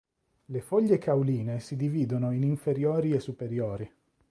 Le 0.45 0.61
foglie 0.61 0.97
cauline 0.97 1.59
si 1.59 1.75
dividono 1.75 2.31
in 2.31 2.41
inferiori 2.41 3.11
e 3.11 3.19
superiori. 3.19 3.93